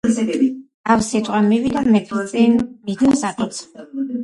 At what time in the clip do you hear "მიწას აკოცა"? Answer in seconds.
2.89-3.89